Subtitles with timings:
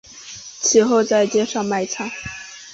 [0.61, 2.09] 其后在街上卖唱。